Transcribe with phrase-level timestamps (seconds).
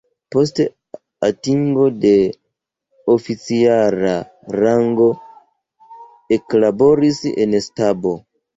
[0.35, 0.59] Post
[1.27, 2.13] atingo de
[3.17, 3.77] oficira
[4.63, 5.09] rango
[6.41, 8.19] eklaboris en stabo.